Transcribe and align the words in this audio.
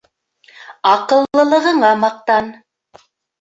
Аҡыллылығыңа 0.91 1.93
маҡтан. 2.05 2.49